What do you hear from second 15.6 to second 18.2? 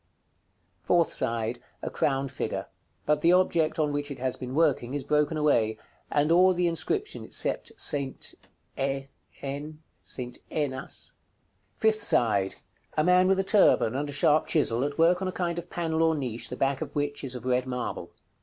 panel or niche, the back of which is of red marble.